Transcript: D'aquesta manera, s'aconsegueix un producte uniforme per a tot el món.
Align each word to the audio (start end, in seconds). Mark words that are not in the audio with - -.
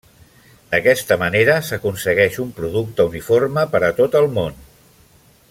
D'aquesta 0.69 1.17
manera, 1.23 1.57
s'aconsegueix 1.67 2.39
un 2.45 2.49
producte 2.61 3.07
uniforme 3.11 3.67
per 3.77 3.83
a 3.91 3.93
tot 4.01 4.19
el 4.23 4.31
món. 4.41 4.59